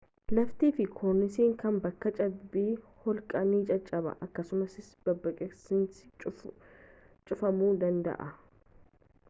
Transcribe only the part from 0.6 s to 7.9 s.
fi korniisni kan bakka cabbii holqaa ni caccaba akkasumas babbaqiinsisaa cufamuu